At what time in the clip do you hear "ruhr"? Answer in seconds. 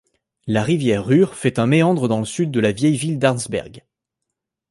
1.05-1.35